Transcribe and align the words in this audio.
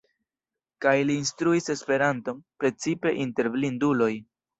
Kaj 0.85 0.93
li 1.09 1.17
instruis 1.23 1.69
Esperanton, 1.73 2.39
precipe 2.63 3.13
inter 3.27 3.51
blinduloj. 3.57 4.09